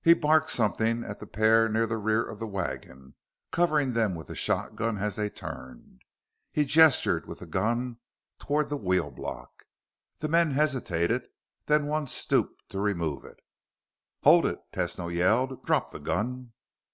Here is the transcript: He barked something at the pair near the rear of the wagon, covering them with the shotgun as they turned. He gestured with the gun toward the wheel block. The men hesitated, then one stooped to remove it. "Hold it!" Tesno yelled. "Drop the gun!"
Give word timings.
He 0.00 0.14
barked 0.14 0.48
something 0.50 1.04
at 1.04 1.18
the 1.20 1.26
pair 1.26 1.68
near 1.68 1.86
the 1.86 1.98
rear 1.98 2.24
of 2.24 2.38
the 2.38 2.46
wagon, 2.46 3.14
covering 3.50 3.92
them 3.92 4.14
with 4.14 4.28
the 4.28 4.34
shotgun 4.34 4.96
as 4.96 5.16
they 5.16 5.28
turned. 5.28 6.00
He 6.50 6.64
gestured 6.64 7.26
with 7.26 7.40
the 7.40 7.46
gun 7.46 7.98
toward 8.38 8.70
the 8.70 8.78
wheel 8.78 9.10
block. 9.10 9.66
The 10.20 10.28
men 10.28 10.52
hesitated, 10.52 11.26
then 11.66 11.84
one 11.86 12.06
stooped 12.06 12.70
to 12.70 12.80
remove 12.80 13.22
it. 13.26 13.40
"Hold 14.22 14.46
it!" 14.46 14.60
Tesno 14.72 15.12
yelled. 15.14 15.62
"Drop 15.62 15.90
the 15.90 16.00
gun!" 16.00 16.54